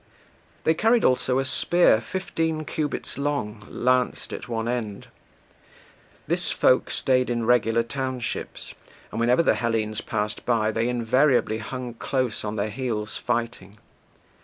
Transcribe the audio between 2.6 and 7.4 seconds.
cubits long, lanced at one end (2). This folk stayed